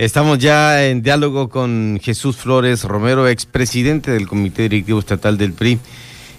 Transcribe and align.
Estamos 0.00 0.38
ya 0.38 0.86
en 0.86 1.02
diálogo 1.02 1.50
con 1.50 2.00
Jesús 2.02 2.38
Flores 2.38 2.84
Romero, 2.84 3.28
expresidente 3.28 4.10
del 4.10 4.26
Comité 4.26 4.62
Directivo 4.62 4.98
Estatal 4.98 5.36
del 5.36 5.52
PRI, 5.52 5.78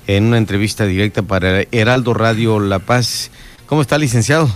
en 0.07 0.23
una 0.23 0.39
entrevista 0.39 0.87
directa 0.87 1.21
para 1.21 1.65
Heraldo 1.71 2.15
Radio 2.15 2.59
La 2.59 2.79
Paz. 2.79 3.29
¿Cómo 3.67 3.83
está, 3.83 3.99
licenciado? 3.99 4.49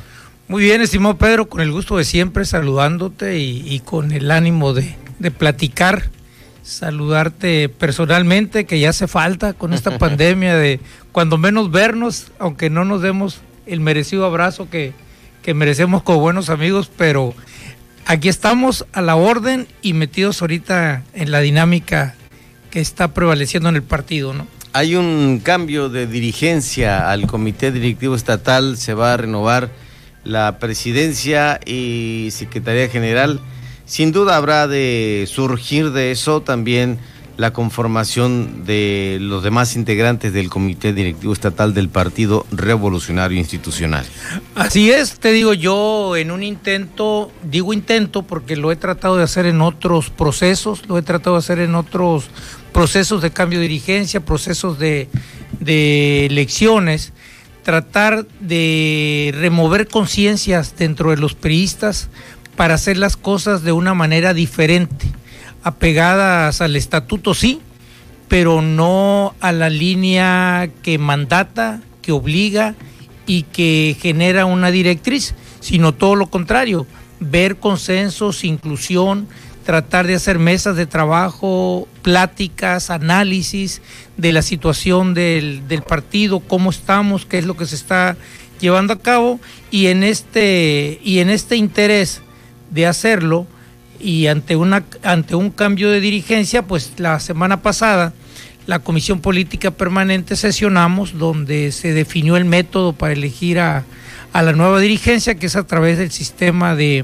Muy 0.48 0.64
bien, 0.64 0.82
estimado 0.82 1.20
Pedro, 1.20 1.48
con 1.48 1.62
el 1.62 1.72
gusto 1.72 1.98
de 1.98 2.04
siempre 2.04 2.46
saludándote 2.46 3.38
y, 3.38 3.80
con 3.82 4.12
el 4.12 4.32
ánimo 4.32 4.74
de, 4.74 4.96
de 5.20 5.30
platicar 5.30 6.10
saludarte 6.64 7.70
personalmente, 7.70 8.66
que 8.66 8.80
ya 8.80 8.90
hace 8.90 9.08
falta 9.08 9.54
con 9.54 9.76
esta 9.76 10.00
pandemia 10.00 10.56
de 10.56 10.80
cuando 11.12 11.38
menos 11.38 11.70
vernos, 11.70 12.32
aunque 12.40 12.72
no 12.72 12.86
nos 12.86 13.04
demos 13.04 13.42
el 13.68 13.82
merecido 13.82 14.26
abrazo 14.26 14.68
que, 14.68 14.94
que 15.44 15.54
merecemos 15.54 16.02
como 16.02 16.22
buenos 16.22 16.50
amigos, 16.50 16.90
pero 16.98 17.36
aquí 18.06 18.30
estamos 18.30 18.86
a 18.94 19.02
la 19.02 19.16
orden 19.16 19.68
y 19.82 19.94
metidos 19.94 20.42
ahorita 20.42 21.04
en 21.14 21.32
la 21.32 21.40
dinámica 21.42 22.16
que 22.72 22.80
está 22.80 23.14
prevaleciendo 23.14 23.70
en 23.70 23.76
el 23.76 23.84
partido, 23.84 24.34
¿no? 24.34 24.48
Hay 24.74 24.96
un 24.96 25.40
cambio 25.42 25.88
de 25.88 26.06
dirigencia 26.06 27.10
al 27.10 27.28
Comité 27.28 27.72
Directivo 27.72 28.16
Estatal, 28.16 28.78
se 28.78 28.94
va 28.94 29.14
a 29.14 29.18
renovar 29.18 29.70
la 30.26 30.60
presidencia 30.60 31.60
y 31.66 32.28
Secretaría 32.32 32.90
General. 32.90 33.40
Sin 33.86 34.12
duda 34.12 34.36
habrá 34.36 34.68
de 34.68 35.30
surgir 35.32 35.92
de 35.92 36.12
eso 36.12 36.42
también 36.42 37.00
la 37.38 37.52
conformación 37.52 38.66
de 38.66 39.18
los 39.20 39.44
demás 39.44 39.76
integrantes 39.76 40.34
del 40.34 40.50
Comité 40.50 40.94
Directivo 40.94 41.34
Estatal 41.34 41.74
del 41.74 41.90
Partido 41.90 42.46
Revolucionario 42.52 43.38
Institucional. 43.38 44.06
Así 44.56 44.92
es, 44.92 45.20
te 45.20 45.32
digo 45.32 45.54
yo, 45.54 46.16
en 46.16 46.32
un 46.32 46.44
intento, 46.44 47.32
digo 47.44 47.74
intento 47.74 48.24
porque 48.24 48.56
lo 48.56 48.72
he 48.72 48.76
tratado 48.76 49.18
de 49.18 49.24
hacer 49.24 49.46
en 49.46 49.62
otros 49.62 50.10
procesos, 50.10 50.88
lo 50.88 50.98
he 50.98 51.02
tratado 51.02 51.36
de 51.36 51.40
hacer 51.40 51.60
en 51.60 51.76
otros 51.76 52.30
procesos 52.72 53.22
de 53.22 53.32
cambio 53.32 53.60
de 53.60 53.68
dirigencia, 53.68 54.22
procesos 54.22 54.80
de, 54.80 55.10
de 55.60 56.28
elecciones, 56.28 57.12
tratar 57.64 58.26
de 58.40 59.34
remover 59.38 59.88
conciencias 59.88 60.76
dentro 60.78 61.10
de 61.10 61.18
los 61.18 61.34
priistas 61.34 62.10
para 62.56 62.76
hacer 62.76 62.98
las 62.98 63.18
cosas 63.18 63.64
de 63.64 63.74
una 63.74 63.94
manera 63.94 64.34
diferente 64.34 65.08
apegadas 65.66 66.62
al 66.62 66.76
estatuto, 66.76 67.34
sí, 67.34 67.60
pero 68.28 68.62
no 68.62 69.34
a 69.40 69.52
la 69.52 69.72
línea 69.72 70.70
que 70.84 71.00
mandata, 71.00 71.82
que 72.04 72.12
obliga 72.12 72.76
y 73.26 73.44
que 73.44 73.98
genera 74.00 74.46
una 74.46 74.70
directriz, 74.70 75.34
sino 75.62 75.92
todo 75.92 76.16
lo 76.16 76.28
contrario, 76.28 76.86
ver 77.20 77.58
consensos, 77.58 78.44
inclusión, 78.44 79.28
tratar 79.66 80.06
de 80.06 80.14
hacer 80.14 80.38
mesas 80.38 80.76
de 80.76 80.86
trabajo, 80.86 81.88
pláticas, 82.04 82.92
análisis 82.92 83.82
de 84.18 84.34
la 84.34 84.44
situación 84.44 85.16
del, 85.16 85.68
del, 85.68 85.82
partido, 85.82 86.42
cómo 86.42 86.70
estamos, 86.70 87.26
qué 87.26 87.40
es 87.40 87.46
lo 87.46 87.58
que 87.58 87.66
se 87.66 87.76
está 87.76 88.18
llevando 88.60 88.94
a 88.94 89.00
cabo 89.00 89.40
y 89.72 89.88
en 89.88 90.04
este 90.04 91.00
y 91.04 91.20
en 91.20 91.32
este 91.32 91.56
interés 91.56 92.22
de 92.70 92.86
hacerlo 92.86 93.48
y 94.06 94.28
ante, 94.28 94.56
una, 94.56 94.86
ante 95.02 95.34
un 95.34 95.50
cambio 95.50 95.90
de 95.90 96.00
dirigencia, 96.00 96.68
pues 96.68 96.94
la 96.98 97.20
semana 97.20 97.64
pasada 97.64 98.14
la 98.68 98.78
Comisión 98.78 99.20
Política 99.20 99.72
Permanente 99.72 100.36
sesionamos 100.36 101.18
donde 101.18 101.72
se 101.72 101.92
definió 101.92 102.38
el 102.38 102.46
método 102.46 102.94
para 102.94 103.14
elegir 103.14 103.60
a, 103.60 103.84
a 104.32 104.44
la 104.44 104.54
nueva 104.54 104.80
dirigencia, 104.80 105.36
que 105.36 105.48
es 105.48 105.56
a 105.56 105.66
través 105.66 105.98
del 105.98 106.12
sistema 106.12 106.76
de 106.76 107.04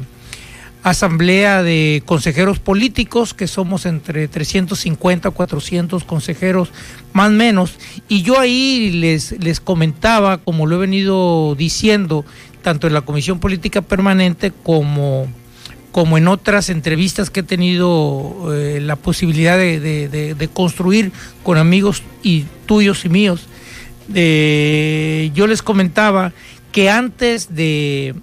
asamblea 0.83 1.63
de 1.63 2.03
consejeros 2.05 2.59
políticos, 2.59 3.33
que 3.33 3.47
somos 3.47 3.87
entre 3.87 4.27
350 4.27 5.29
a 5.29 5.31
400 5.31 6.03
consejeros 6.03 6.71
más 7.13 7.29
o 7.29 7.31
menos, 7.31 7.77
y 8.09 8.21
yo 8.21 8.39
ahí 8.39 8.91
les, 8.91 9.39
les 9.43 9.59
comentaba, 9.59 10.37
como 10.37 10.67
lo 10.67 10.75
he 10.75 10.79
venido 10.79 11.55
diciendo, 11.55 12.25
tanto 12.61 12.85
en 12.85 12.93
la 12.93 13.01
Comisión 13.01 13.39
Política 13.39 13.81
Permanente 13.81 14.51
como 14.63 15.27
como 15.91 16.17
en 16.17 16.27
otras 16.27 16.69
entrevistas 16.69 17.29
que 17.29 17.41
he 17.41 17.43
tenido 17.43 18.53
eh, 18.53 18.79
la 18.81 18.95
posibilidad 18.95 19.57
de, 19.57 20.49
construir 20.53 21.11
con 21.43 21.57
amigos 21.57 22.03
y 22.23 22.45
tuyos 22.65 23.05
y 23.05 23.09
míos, 23.09 23.47
yo 24.07 25.47
les 25.47 25.61
comentaba 25.61 26.33
que 26.71 26.89
antes 26.89 27.53
de, 27.53 28.15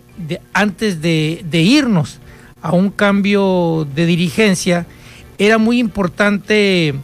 antes 0.52 1.00
de, 1.00 1.44
irnos 1.52 2.18
a 2.62 2.72
un 2.72 2.90
cambio 2.90 3.86
de 3.94 4.06
dirigencia, 4.06 4.86
era 5.38 5.58
muy 5.58 5.78
importante 5.78 6.94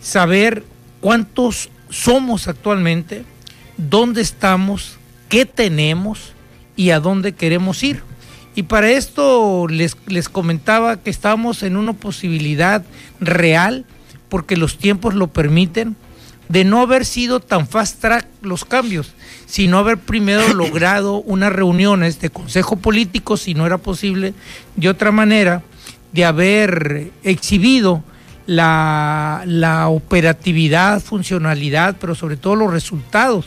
saber 0.00 0.64
cuántos 1.00 1.70
somos 1.90 2.48
actualmente, 2.48 3.24
dónde 3.76 4.22
estamos, 4.22 4.98
qué 5.28 5.46
tenemos 5.46 6.32
y 6.74 6.90
a 6.90 7.00
dónde 7.00 7.32
queremos 7.32 7.82
ir. 7.82 8.02
Y 8.56 8.62
para 8.62 8.90
esto 8.90 9.66
les, 9.68 9.98
les 10.06 10.30
comentaba 10.30 10.96
que 10.96 11.10
estamos 11.10 11.62
en 11.62 11.76
una 11.76 11.92
posibilidad 11.92 12.82
real, 13.20 13.84
porque 14.30 14.56
los 14.56 14.78
tiempos 14.78 15.14
lo 15.14 15.26
permiten, 15.26 15.94
de 16.48 16.64
no 16.64 16.80
haber 16.80 17.04
sido 17.04 17.40
tan 17.40 17.68
fast 17.68 18.00
track 18.00 18.26
los 18.40 18.64
cambios, 18.64 19.12
sino 19.44 19.78
haber 19.78 19.98
primero 19.98 20.48
logrado 20.54 21.16
unas 21.18 21.52
reuniones 21.52 22.18
de 22.18 22.30
consejo 22.30 22.76
político, 22.76 23.36
si 23.36 23.52
no 23.52 23.66
era 23.66 23.76
posible 23.76 24.32
de 24.74 24.88
otra 24.88 25.12
manera, 25.12 25.62
de 26.12 26.24
haber 26.24 27.10
exhibido 27.24 28.02
la, 28.46 29.42
la 29.44 29.88
operatividad, 29.88 31.02
funcionalidad, 31.02 31.96
pero 32.00 32.14
sobre 32.14 32.38
todo 32.38 32.56
los 32.56 32.72
resultados 32.72 33.44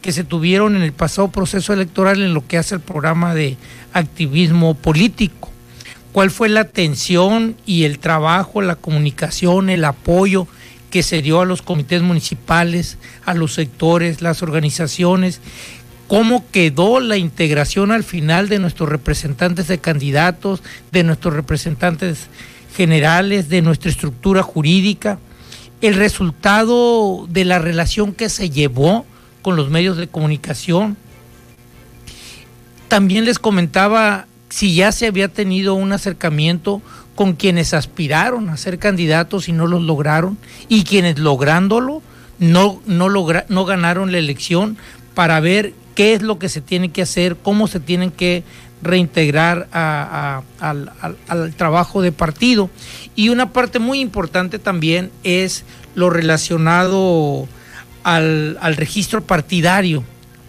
que 0.00 0.12
se 0.12 0.24
tuvieron 0.24 0.76
en 0.76 0.82
el 0.82 0.92
pasado 0.92 1.28
proceso 1.28 1.72
electoral 1.72 2.22
en 2.22 2.34
lo 2.34 2.46
que 2.46 2.58
hace 2.58 2.76
el 2.76 2.80
programa 2.80 3.34
de 3.34 3.56
activismo 3.92 4.74
político. 4.74 5.50
¿Cuál 6.12 6.30
fue 6.30 6.48
la 6.48 6.60
atención 6.60 7.56
y 7.66 7.84
el 7.84 7.98
trabajo, 7.98 8.62
la 8.62 8.76
comunicación, 8.76 9.70
el 9.70 9.84
apoyo 9.84 10.46
que 10.90 11.02
se 11.02 11.20
dio 11.20 11.40
a 11.40 11.44
los 11.44 11.62
comités 11.62 12.02
municipales, 12.02 12.98
a 13.24 13.34
los 13.34 13.54
sectores, 13.54 14.22
las 14.22 14.42
organizaciones? 14.42 15.40
¿Cómo 16.06 16.44
quedó 16.50 17.00
la 17.00 17.18
integración 17.18 17.92
al 17.92 18.02
final 18.02 18.48
de 18.48 18.58
nuestros 18.58 18.88
representantes 18.88 19.68
de 19.68 19.78
candidatos, 19.78 20.62
de 20.90 21.04
nuestros 21.04 21.34
representantes 21.34 22.28
generales, 22.74 23.50
de 23.50 23.60
nuestra 23.60 23.90
estructura 23.90 24.42
jurídica? 24.42 25.18
El 25.82 25.94
resultado 25.94 27.26
de 27.28 27.44
la 27.44 27.58
relación 27.58 28.14
que 28.14 28.30
se 28.30 28.48
llevó 28.48 29.04
con 29.42 29.56
los 29.56 29.70
medios 29.70 29.96
de 29.96 30.08
comunicación. 30.08 30.96
También 32.88 33.24
les 33.24 33.38
comentaba 33.38 34.26
si 34.48 34.74
ya 34.74 34.92
se 34.92 35.06
había 35.06 35.28
tenido 35.28 35.74
un 35.74 35.92
acercamiento 35.92 36.80
con 37.14 37.34
quienes 37.34 37.74
aspiraron 37.74 38.48
a 38.48 38.56
ser 38.56 38.78
candidatos 38.78 39.48
y 39.48 39.52
no 39.52 39.66
los 39.66 39.82
lograron, 39.82 40.38
y 40.68 40.84
quienes 40.84 41.18
lográndolo 41.18 42.00
no, 42.38 42.80
no, 42.86 43.08
no 43.08 43.64
ganaron 43.64 44.12
la 44.12 44.18
elección 44.18 44.78
para 45.14 45.40
ver 45.40 45.74
qué 45.96 46.14
es 46.14 46.22
lo 46.22 46.38
que 46.38 46.48
se 46.48 46.60
tiene 46.60 46.90
que 46.90 47.02
hacer, 47.02 47.36
cómo 47.36 47.66
se 47.66 47.80
tienen 47.80 48.12
que 48.12 48.44
reintegrar 48.82 49.66
al, 49.72 50.92
al, 51.26 51.54
trabajo 51.54 52.02
de 52.02 52.12
partido. 52.12 52.70
Y 53.16 53.30
una 53.30 53.52
parte 53.52 53.80
muy 53.80 53.98
importante 53.98 54.60
también 54.60 55.10
es 55.24 55.64
lo 55.96 56.10
relacionado 56.10 57.48
al, 58.16 58.76
registro 58.76 59.22
partidario. 59.22 60.02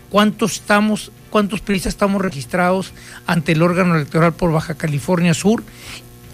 ¿Cuántos 0.09 0.53
estamos, 0.53 1.11
cuántos 1.29 1.59
periodistas 1.59 1.93
estamos 1.93 2.21
registrados 2.21 2.93
ante 3.27 3.51
el 3.51 3.61
órgano 3.61 3.95
electoral 3.95 4.33
por 4.33 4.51
Baja 4.51 4.75
California 4.75 5.33
Sur? 5.33 5.63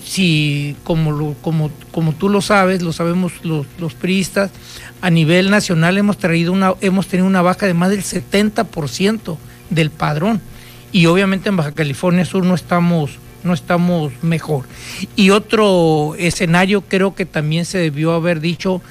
Si, 0.04 0.76
como, 0.84 1.12
lo, 1.12 1.34
como, 1.42 1.72
como 1.92 2.14
tú 2.14 2.30
lo 2.30 2.42
sabes, 2.42 2.84
lo 2.84 2.94
sabemos 2.94 3.34
los, 3.44 3.66
los 3.80 3.96
priistas, 3.96 4.52
a 5.02 5.10
nivel 5.10 5.50
nacional 5.50 5.98
hemos, 5.98 6.20
traído 6.20 6.54
una, 6.54 6.76
hemos 6.82 7.08
tenido 7.08 7.28
una 7.28 7.42
baja 7.42 7.66
de 7.66 7.74
más 7.74 7.90
del 7.90 8.04
70% 8.04 9.38
del 9.72 9.90
padrón. 9.90 10.42
Y 10.92 11.08
obviamente 11.08 11.50
en 11.50 11.58
Baja 11.58 11.72
California 11.72 12.24
Sur 12.24 12.46
no 12.46 12.54
estamos, 12.54 13.18
no 13.44 13.54
estamos 13.54 14.14
mejor. 14.22 14.66
Y 15.16 15.32
otro 15.32 16.14
escenario 16.20 16.82
creo 16.82 17.16
que 17.16 17.26
también 17.26 17.66
se 17.66 17.80
debió 17.80 18.14
haber 18.14 18.40
dicho 18.40 18.82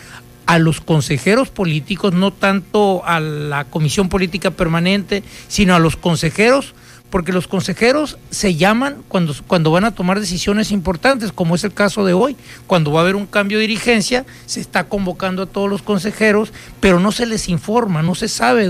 a 0.46 0.58
los 0.58 0.80
consejeros 0.80 1.50
políticos, 1.50 2.12
no 2.12 2.32
tanto 2.32 3.04
a 3.04 3.20
la 3.20 3.64
comisión 3.64 4.08
política 4.08 4.50
permanente, 4.50 5.22
sino 5.48 5.74
a 5.74 5.78
los 5.78 5.96
consejeros, 5.96 6.74
porque 7.10 7.32
los 7.32 7.46
consejeros 7.46 8.18
se 8.30 8.56
llaman 8.56 8.96
cuando, 9.08 9.34
cuando 9.46 9.70
van 9.70 9.84
a 9.84 9.94
tomar 9.94 10.18
decisiones 10.18 10.72
importantes, 10.72 11.32
como 11.32 11.54
es 11.54 11.62
el 11.62 11.72
caso 11.72 12.04
de 12.04 12.12
hoy, 12.12 12.36
cuando 12.66 12.90
va 12.90 13.00
a 13.00 13.02
haber 13.04 13.14
un 13.14 13.26
cambio 13.26 13.58
de 13.58 13.68
dirigencia, 13.68 14.26
se 14.46 14.60
está 14.60 14.88
convocando 14.88 15.42
a 15.42 15.46
todos 15.46 15.70
los 15.70 15.82
consejeros, 15.82 16.52
pero 16.80 16.98
no 16.98 17.12
se 17.12 17.26
les 17.26 17.48
informa, 17.48 18.02
no 18.02 18.14
se 18.14 18.28
sabe 18.28 18.68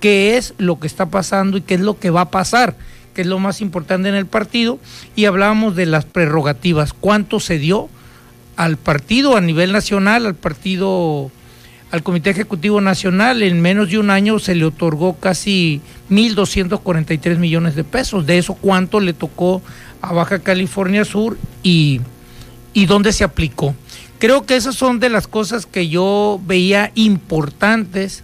qué 0.00 0.36
es 0.36 0.54
lo 0.58 0.80
que 0.80 0.86
está 0.86 1.06
pasando 1.06 1.58
y 1.58 1.60
qué 1.60 1.74
es 1.74 1.80
lo 1.80 1.98
que 1.98 2.10
va 2.10 2.22
a 2.22 2.30
pasar 2.30 2.76
que 3.12 3.20
es 3.20 3.26
lo 3.26 3.38
más 3.38 3.60
importante 3.60 4.08
en 4.08 4.14
el 4.14 4.24
partido, 4.24 4.78
y 5.14 5.26
hablábamos 5.26 5.76
de 5.76 5.84
las 5.84 6.06
prerrogativas, 6.06 6.94
cuánto 6.94 7.40
se 7.40 7.58
dio 7.58 7.90
al 8.56 8.76
partido 8.76 9.36
a 9.36 9.40
nivel 9.40 9.72
nacional, 9.72 10.26
al 10.26 10.34
partido, 10.34 11.30
al 11.90 12.02
Comité 12.02 12.30
Ejecutivo 12.30 12.80
Nacional, 12.80 13.42
en 13.42 13.60
menos 13.60 13.90
de 13.90 13.98
un 13.98 14.10
año 14.10 14.38
se 14.38 14.54
le 14.54 14.64
otorgó 14.64 15.14
casi 15.14 15.80
1.243 16.10 17.38
millones 17.38 17.74
de 17.74 17.84
pesos. 17.84 18.26
De 18.26 18.38
eso, 18.38 18.54
cuánto 18.54 19.00
le 19.00 19.12
tocó 19.12 19.62
a 20.00 20.12
Baja 20.12 20.40
California 20.40 21.04
Sur 21.04 21.38
y, 21.62 22.00
y 22.72 22.86
dónde 22.86 23.12
se 23.12 23.24
aplicó. 23.24 23.74
Creo 24.18 24.46
que 24.46 24.56
esas 24.56 24.76
son 24.76 25.00
de 25.00 25.08
las 25.08 25.26
cosas 25.26 25.66
que 25.66 25.88
yo 25.88 26.40
veía 26.46 26.92
importantes, 26.94 28.22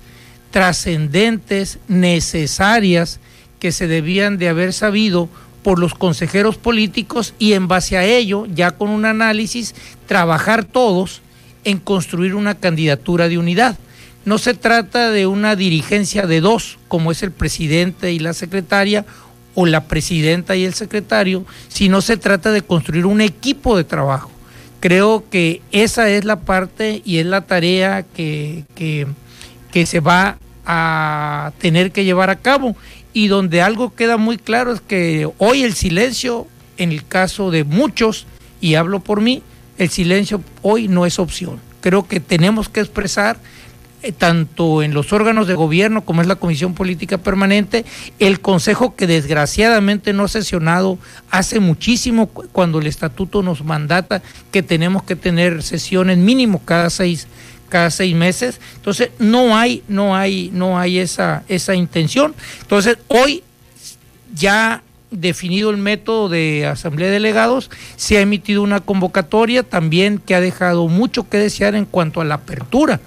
trascendentes, 0.51 1.79
necesarias, 1.89 3.21
que 3.59 3.73
se 3.73 3.89
debían 3.89 4.39
de 4.39 4.49
haber 4.49 4.73
sabido 4.73 5.29
por 5.69 5.79
los 5.79 5.93
consejeros 5.93 6.57
políticos 6.57 7.35
y 7.39 7.53
en 7.53 7.69
base 7.69 7.99
a 7.99 8.05
ello, 8.07 8.47
ya 8.47 8.71
con 8.71 8.89
un 8.89 9.05
análisis, 9.05 9.75
trabajar 10.07 10.65
todos 10.65 11.21
en 11.63 11.77
construir 11.77 12.35
una 12.35 12.55
candidatura 12.55 13.29
de 13.29 13.37
unidad. 13.37 13.77
No 14.25 14.39
se 14.39 14.55
trata 14.55 15.11
de 15.11 15.27
una 15.27 15.57
dirigencia 15.57 16.27
de 16.27 16.41
dos, 16.41 16.79
como 16.89 17.13
es 17.13 17.23
el 17.23 17.33
presidente 17.33 18.13
y 18.13 18.19
la 18.19 18.33
secretaria, 18.33 19.05
o 19.55 19.67
la 19.67 19.85
presidenta 19.85 20.57
y 20.57 20.65
el 20.65 20.73
secretario, 20.73 21.45
sino 21.69 22.01
se 22.01 22.17
trata 22.17 22.51
de 22.51 22.63
construir 22.63 23.05
un 23.05 23.21
equipo 23.21 23.77
de 23.77 23.85
trabajo. 23.85 24.31
Creo 24.81 25.29
que 25.29 25.61
esa 25.71 26.09
es 26.09 26.25
la 26.25 26.41
parte 26.41 27.03
y 27.05 27.19
es 27.19 27.27
la 27.27 27.43
tarea 27.43 28.05
que, 28.05 28.65
que, 28.75 29.07
que 29.71 29.85
se 29.85 30.01
va 30.01 30.39
a 30.65 31.53
tener 31.59 31.93
que 31.93 32.05
llevar 32.05 32.31
a 32.31 32.37
cabo 32.37 32.75
y 33.13 33.29
donde 33.29 33.63
algo 33.63 33.95
queda 33.95 34.17
muy 34.17 34.39
claro 34.39 34.73
es 34.73 34.81
que 34.81 35.29
hoy 35.39 35.63
el 35.63 35.75
silencio, 35.75 36.47
en 36.77 36.93
el 36.93 37.07
caso 37.07 37.51
de 37.51 37.65
muchos, 37.65 38.27
y 38.61 38.75
hablo 38.75 39.01
por 39.01 39.21
mí, 39.21 39.43
el 39.79 39.89
silencio 39.91 40.43
hoy 40.63 40.89
no 40.89 41.07
es 41.07 41.19
opción. 41.19 41.61
Creo 41.81 42.07
que 42.07 42.21
tenemos 42.21 42.69
que 42.69 42.81
expresar 42.81 43.39
eh, 44.03 44.13
tanto 44.13 44.83
en 44.85 44.95
los 44.95 45.13
órganos 45.13 45.49
de 45.49 45.55
gobierno 45.55 46.05
como 46.05 46.21
es 46.23 46.29
la 46.29 46.37
Comisión 46.37 46.75
Política 46.75 47.19
Permanente, 47.19 47.85
el 48.21 48.41
Consejo 48.41 48.95
que 48.95 49.09
desgraciadamente 49.09 50.13
no 50.13 50.25
ha 50.25 50.29
sesionado 50.29 50.99
hace 51.31 51.59
muchísimo 51.59 52.29
cuando 52.29 52.79
el 52.79 52.87
estatuto 52.87 53.43
nos 53.43 53.65
mandata 53.65 54.23
que 54.53 54.63
tenemos 54.63 55.03
que 55.03 55.17
tener 55.17 55.65
sesiones 55.65 56.19
mínimo 56.19 56.63
cada 56.65 56.91
seis 56.91 57.27
cada 57.69 57.91
seis 57.91 58.15
meses. 58.15 58.61
Entonces, 58.77 59.11
no 59.19 59.57
hay, 59.57 59.83
no 59.89 60.17
hay, 60.17 60.51
no 60.53 60.79
hay 60.79 60.99
esa, 60.99 61.45
esa 61.49 61.75
intención. 61.75 62.35
Entonces, 62.63 62.99
hoy 63.09 63.43
ya 64.35 64.83
definido 65.11 65.71
el 65.71 65.79
método 65.79 66.29
de 66.29 66.67
asamblea 66.67 67.09
de 67.09 67.15
delegados, 67.15 67.71
se 67.97 68.19
ha 68.19 68.21
emitido 68.21 68.63
una 68.63 68.81
convocatoria 68.81 69.63
también 69.63 70.19
que 70.19 70.35
ha 70.35 70.41
dejado 70.41 70.87
mucho 70.89 71.29
que 71.29 71.39
desear 71.39 71.75
en 71.75 71.87
cuanto 71.87 72.21
a 72.21 72.25
la 72.25 72.35
apertura 72.35 73.01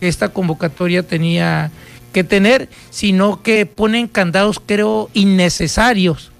que 0.00 0.08
esta 0.08 0.28
convocatoria 0.28 1.02
tenía 1.02 1.70
que 2.12 2.24
tener, 2.24 2.68
sino 2.90 3.42
que 3.42 3.66
ponen 3.66 4.08
candados, 4.08 4.60
creo, 4.64 5.10
innecesarios 5.14 6.30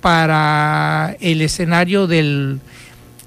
para 0.00 1.16
el 1.20 1.42
escenario 1.42 2.06
del, 2.06 2.60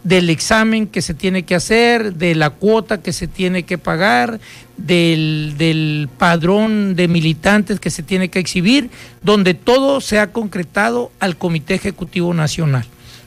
del 0.06 0.30
examen 0.30 0.86
que 0.86 1.02
se 1.02 1.16
tiene 1.16 1.44
que 1.44 1.56
hacer, 1.56 2.14
de 2.14 2.36
la 2.36 2.52
cuota 2.52 3.02
que 3.02 3.12
se 3.12 3.28
tiene 3.28 3.64
que 3.64 3.80
pagar, 3.80 4.40
del, 4.78 5.56
del, 5.58 6.08
padrón 6.16 6.96
de 6.96 7.08
militantes 7.08 7.80
que 7.80 7.90
se 7.90 8.04
tiene 8.04 8.30
que 8.30 8.38
exhibir, 8.38 8.92
donde 9.24 9.56
todo 9.56 10.02
se 10.02 10.20
ha 10.20 10.32
concretado 10.32 11.12
al 11.20 11.38
Comité 11.38 11.74
Ejecutivo 11.74 12.36
Nacional. 12.36 12.86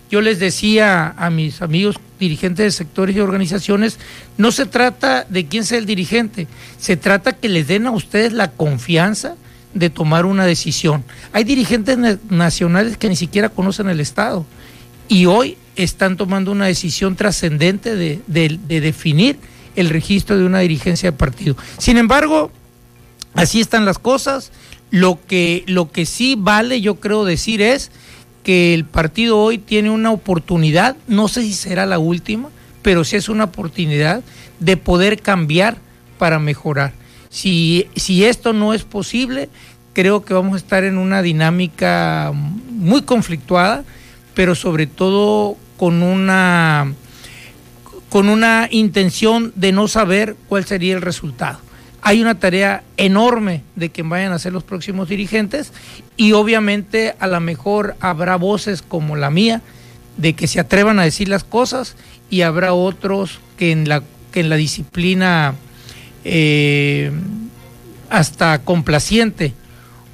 Yo 0.08 0.20
les 0.20 0.38
decía 0.38 1.14
a 1.18 1.30
mis 1.30 1.62
amigos 1.62 1.96
dirigentes 2.20 2.64
de 2.64 2.70
sectores 2.70 3.16
y 3.16 3.20
organizaciones, 3.20 3.98
no 4.36 4.52
se 4.52 4.64
trata 4.64 5.26
de 5.28 5.46
quién 5.46 5.64
sea 5.64 5.78
el 5.78 5.86
dirigente, 5.86 6.46
se 6.78 6.96
trata 6.96 7.32
que 7.32 7.48
les 7.48 7.66
den 7.66 7.88
a 7.88 7.90
ustedes 7.90 8.32
la 8.32 8.52
confianza 8.52 9.34
de 9.74 9.90
tomar 9.90 10.26
una 10.26 10.46
decisión. 10.46 11.02
Hay 11.32 11.42
dirigentes 11.42 11.98
nacionales 12.30 12.96
que 12.96 13.08
ni 13.08 13.16
siquiera 13.16 13.48
conocen 13.48 13.88
el 13.88 13.98
Estado 13.98 14.46
y 15.08 15.26
hoy 15.26 15.56
están 15.76 16.16
tomando 16.16 16.52
una 16.52 16.66
decisión 16.66 17.16
trascendente 17.16 17.96
de, 17.96 18.20
definir 18.66 19.38
el 19.76 19.88
registro 19.90 20.36
de 20.36 20.44
una 20.44 20.60
dirigencia 20.60 21.10
de 21.10 21.16
partido. 21.16 21.56
Sin 21.78 21.98
embargo, 21.98 22.50
así 23.34 23.60
están 23.60 23.84
las 23.84 23.98
cosas. 23.98 24.50
Lo 24.90 25.18
que, 25.26 25.64
lo 25.66 25.92
que 25.92 26.06
sí 26.06 26.34
vale, 26.36 26.80
yo 26.80 26.96
creo 26.96 27.24
decir, 27.24 27.62
es 27.62 27.90
que 28.42 28.74
el 28.74 28.84
partido 28.84 29.38
hoy 29.38 29.58
tiene 29.58 29.90
una 29.90 30.10
oportunidad, 30.10 30.96
no 31.06 31.28
sé 31.28 31.42
si 31.42 31.52
será 31.52 31.86
la 31.86 31.98
última, 31.98 32.48
pero 32.82 33.04
sí 33.04 33.16
es 33.16 33.28
una 33.28 33.44
oportunidad 33.44 34.22
de 34.60 34.76
poder 34.76 35.20
cambiar 35.20 35.76
para 36.18 36.38
mejorar. 36.38 36.92
Si, 37.28 37.86
si 37.94 38.24
esto 38.24 38.52
no 38.52 38.72
es 38.72 38.84
posible, 38.84 39.48
creo 39.92 40.24
que 40.24 40.34
vamos 40.34 40.54
a 40.54 40.56
estar 40.56 40.84
en 40.84 40.96
una 40.96 41.22
dinámica 41.22 42.32
muy 42.34 43.02
conflictuada 43.02 43.84
pero 44.38 44.54
sobre 44.54 44.86
todo 44.86 45.56
con 45.76 46.00
una 46.00 46.92
con 48.08 48.28
una 48.28 48.68
intención 48.70 49.52
de 49.56 49.72
no 49.72 49.88
saber 49.88 50.36
cuál 50.48 50.64
sería 50.64 50.94
el 50.94 51.02
resultado. 51.02 51.58
Hay 52.02 52.22
una 52.22 52.38
tarea 52.38 52.84
enorme 52.96 53.64
de 53.74 53.88
que 53.88 54.04
vayan 54.04 54.30
a 54.30 54.38
ser 54.38 54.52
los 54.52 54.62
próximos 54.62 55.08
dirigentes 55.08 55.72
y 56.16 56.34
obviamente 56.34 57.16
a 57.18 57.26
lo 57.26 57.40
mejor 57.40 57.96
habrá 57.98 58.36
voces 58.36 58.80
como 58.80 59.16
la 59.16 59.28
mía 59.28 59.60
de 60.16 60.34
que 60.34 60.46
se 60.46 60.60
atrevan 60.60 61.00
a 61.00 61.02
decir 61.02 61.28
las 61.28 61.42
cosas 61.42 61.96
y 62.30 62.42
habrá 62.42 62.74
otros 62.74 63.40
que 63.56 63.72
en 63.72 63.88
la, 63.88 64.04
que 64.30 64.38
en 64.38 64.50
la 64.50 64.56
disciplina 64.56 65.56
eh, 66.24 67.10
hasta 68.08 68.60
complaciente 68.60 69.52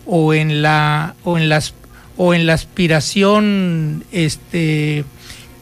o 0.07 0.33
en 0.33 0.63
la 0.63 1.15
o 1.25 1.37
en 1.37 1.51
las 1.51 1.75
o 2.17 2.35
en 2.35 2.47
la 2.47 2.55
aspiración 2.55 4.05
este, 4.13 5.05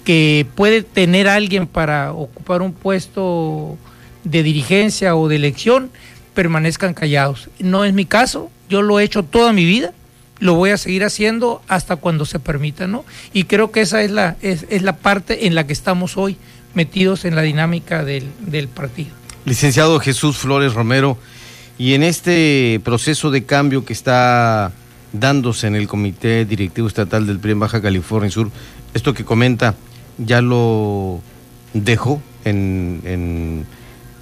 que 0.04 0.46
puede 0.54 0.82
tener 0.82 1.28
alguien 1.28 1.66
para 1.66 2.12
ocupar 2.12 2.62
un 2.62 2.72
puesto 2.72 3.78
de 4.24 4.42
dirigencia 4.42 5.16
o 5.16 5.28
de 5.28 5.36
elección, 5.36 5.90
permanezcan 6.34 6.94
callados. 6.94 7.48
No 7.58 7.84
es 7.84 7.92
mi 7.92 8.04
caso, 8.04 8.50
yo 8.68 8.82
lo 8.82 9.00
he 9.00 9.04
hecho 9.04 9.22
toda 9.22 9.52
mi 9.52 9.64
vida, 9.64 9.92
lo 10.38 10.54
voy 10.54 10.70
a 10.70 10.76
seguir 10.76 11.04
haciendo 11.04 11.62
hasta 11.68 11.96
cuando 11.96 12.24
se 12.24 12.38
permita, 12.38 12.86
¿no? 12.86 13.04
Y 13.32 13.44
creo 13.44 13.70
que 13.70 13.80
esa 13.80 14.02
es 14.02 14.10
la, 14.10 14.36
es, 14.42 14.66
es 14.70 14.82
la 14.82 14.96
parte 14.96 15.46
en 15.46 15.54
la 15.54 15.66
que 15.66 15.72
estamos 15.72 16.16
hoy 16.16 16.36
metidos 16.74 17.24
en 17.24 17.36
la 17.36 17.42
dinámica 17.42 18.04
del, 18.04 18.28
del 18.40 18.68
partido. 18.68 19.10
Licenciado 19.44 20.00
Jesús 20.00 20.38
Flores 20.38 20.74
Romero, 20.74 21.18
y 21.78 21.94
en 21.94 22.02
este 22.02 22.80
proceso 22.84 23.30
de 23.30 23.44
cambio 23.44 23.84
que 23.84 23.92
está 23.92 24.72
dándose 25.12 25.66
en 25.66 25.76
el 25.76 25.88
Comité 25.88 26.44
Directivo 26.44 26.88
Estatal 26.88 27.26
del 27.26 27.38
PRI 27.38 27.52
en 27.52 27.60
Baja 27.60 27.82
California 27.82 28.30
Sur. 28.30 28.50
Esto 28.94 29.14
que 29.14 29.24
comenta 29.24 29.74
ya 30.18 30.40
lo 30.40 31.20
dejó 31.74 32.22
en, 32.44 33.66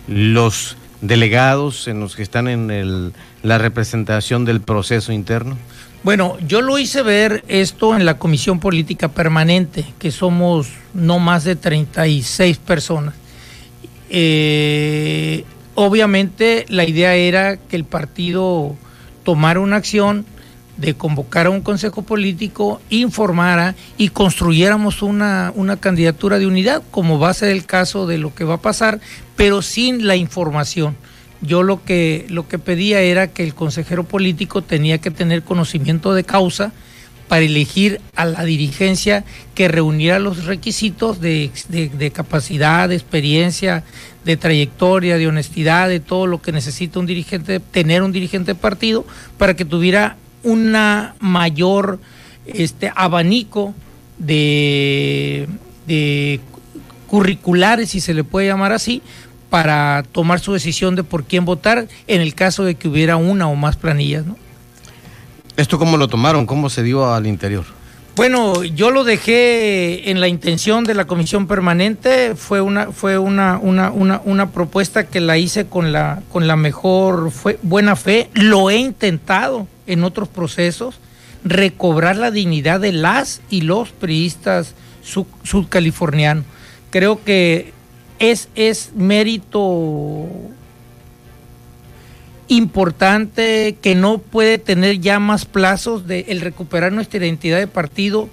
los 0.07 0.77
delegados, 1.01 1.89
en 1.89 2.01
los 2.01 2.17
que 2.17 2.23
están 2.23 2.49
en 2.49 2.71
el, 2.71 3.13
la 3.43 3.59
representación 3.59 4.45
del 4.45 4.61
proceso 4.61 5.13
interno? 5.13 5.57
Bueno, 6.03 6.39
yo 6.47 6.63
lo 6.63 6.79
hice 6.79 7.03
ver 7.03 7.45
esto 7.49 7.95
en 7.95 8.07
la 8.07 8.19
Comisión 8.19 8.59
Política 8.59 9.09
Permanente, 9.09 9.85
que 9.99 10.11
somos 10.11 10.69
no 10.95 11.19
más 11.19 11.45
de 11.45 11.57
36 11.57 12.57
personas. 12.59 13.15
Eh, 14.09 15.45
obviamente 15.75 16.65
la 16.69 16.85
idea 16.85 17.15
era 17.15 17.57
que 17.57 17.77
el 17.77 17.85
partido 17.85 18.75
tomara 19.25 19.61
una 19.61 19.77
acción 19.77 20.25
de 20.81 20.95
convocar 20.95 21.47
a 21.47 21.51
un 21.51 21.61
consejo 21.61 22.03
político, 22.03 22.81
informara 22.89 23.75
y 23.99 24.09
construyéramos 24.09 25.03
una, 25.03 25.53
una 25.55 25.77
candidatura 25.77 26.39
de 26.39 26.47
unidad, 26.47 26.83
como 26.91 27.19
va 27.19 27.31
a 27.31 27.35
ser 27.35 27.51
el 27.51 27.67
caso 27.67 28.07
de 28.07 28.19
lo 28.19 28.35
que 28.35 28.45
va 28.45 28.55
a 28.55 28.63
pasar, 28.63 29.01
pero 29.37 29.63
sin 29.63 30.07
la 30.07 30.17
información. 30.17 30.97
Yo 31.43 31.63
lo 31.63 31.85
que, 31.85 32.27
lo 32.29 32.49
que 32.49 32.59
pedía 32.59 33.01
era 33.01 33.29
que 33.29 33.43
el 33.43 33.55
consejero 33.55 34.05
político 34.05 34.63
tenía 34.63 34.99
que 34.99 35.11
tener 35.11 35.43
conocimiento 35.43 36.15
de 36.15 36.25
causa 36.25 36.73
para 37.29 37.45
elegir 37.45 38.01
a 38.17 38.25
la 38.25 38.45
dirigencia 38.45 39.25
que 39.55 39.69
reuniera 39.69 40.19
los 40.19 40.47
requisitos 40.47 41.21
de, 41.21 41.53
de, 41.69 42.11
capacidad, 42.11 42.89
de 42.89 42.97
experiencia, 42.97 43.85
de 44.25 44.37
trayectoria, 44.37 45.17
de 45.17 45.29
honestidad, 45.29 45.89
de 45.89 46.01
todo 46.01 46.27
lo 46.27 46.43
que 46.43 46.51
necesita 46.51 46.99
un 46.99 47.07
dirigente, 47.07 47.61
tener 47.61 48.03
un 48.03 48.11
dirigente 48.11 48.55
de 48.55 48.61
partido, 48.61 49.07
para 49.39 49.55
que 49.55 49.65
tuviera 49.65 50.17
una 50.43 51.15
mayor 51.21 51.99
este, 52.47 52.93
abanico 52.95 53.75
de, 54.19 55.49
de 55.87 56.41
curriculares, 57.07 57.91
si 57.91 58.01
se 58.01 58.15
le 58.15 58.25
puede 58.25 58.47
llamar 58.47 58.73
así, 58.73 59.03
para 59.51 60.05
tomar 60.13 60.41
su 60.41 60.53
decisión 60.53 60.95
de 60.95 61.03
por 61.03 61.25
quién 61.25 61.45
votar 61.45 61.89
en 62.07 62.21
el 62.21 62.35
caso 62.35 62.65
de 62.65 62.77
que 62.77 62.89
hubiera 62.89 63.17
una 63.17 63.49
o 63.49 63.57
más 63.57 63.77
planillas. 63.77 64.25
¿no? 64.25 64.37
¿Esto 65.57 65.79
cómo 65.79 65.97
lo 65.97 66.09
tomaron? 66.09 66.47
¿Cómo 66.47 66.71
se 66.71 66.83
dio 66.83 67.13
al 67.13 67.27
interior? 67.27 67.65
Bueno, 68.17 68.65
yo 68.65 68.91
lo 68.91 69.05
dejé 69.05 70.11
en 70.11 70.21
la 70.21 70.29
intención 70.29 70.85
de 70.85 70.95
la 70.95 71.07
comisión 71.07 71.47
permanente, 71.47 72.35
fue 72.35 72.61
una, 72.61 72.93
fue 72.93 73.19
una, 73.19 73.59
una, 73.59 73.91
una, 73.91 74.21
una 74.25 74.51
propuesta 74.51 75.07
que 75.07 75.21
la 75.21 75.39
hice 75.39 75.67
con 75.67 75.93
la, 75.93 76.23
con 76.31 76.47
la 76.47 76.57
mejor 76.57 77.33
buena 77.63 77.97
fe, 77.97 78.29
lo 78.35 78.69
he 78.69 78.77
intentado 78.77 79.67
en 79.91 80.05
otros 80.05 80.29
procesos, 80.29 80.97
recobrar 81.45 82.17
la 82.17 82.31
dignidad 82.31 82.81
de 82.81 82.93
las 82.93 83.41
y 83.51 83.63
los 83.63 83.91
priistas 83.91 84.75
sudcalifornianos. 85.43 86.45
Creo 86.91 87.23
que 87.25 87.73
es, 88.19 88.49
es 88.55 88.93
mérito 88.95 90.27
importante 92.49 93.77
que 93.81 93.95
no 93.95 94.19
puede 94.19 94.59
tener 94.59 95.01
ya 95.01 95.21
más 95.21 95.45
plazos 95.45 96.07
de 96.07 96.27
el 96.29 96.41
recuperar 96.41 96.93
nuestra 96.93 97.19
identidad 97.19 97.59
de 97.59 97.69
partido 97.69 98.29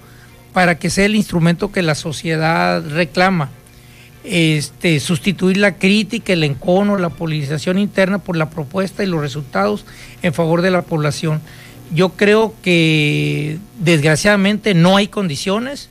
para 0.52 0.78
que 0.78 0.90
sea 0.90 1.06
el 1.06 1.14
instrumento 1.14 1.70
que 1.70 1.82
la 1.82 1.94
sociedad 1.94 2.84
reclama. 2.84 3.50
Este, 4.30 5.00
sustituir 5.00 5.56
la 5.56 5.76
crítica, 5.76 6.34
el 6.34 6.44
encono, 6.44 6.98
la 6.98 7.08
polarización 7.08 7.78
interna 7.78 8.18
por 8.18 8.36
la 8.36 8.50
propuesta 8.50 9.02
y 9.02 9.06
los 9.06 9.22
resultados 9.22 9.86
en 10.20 10.34
favor 10.34 10.60
de 10.60 10.70
la 10.70 10.82
población. 10.82 11.40
Yo 11.94 12.10
creo 12.10 12.52
que 12.60 13.56
desgraciadamente 13.78 14.74
no 14.74 14.98
hay 14.98 15.08
condiciones 15.08 15.88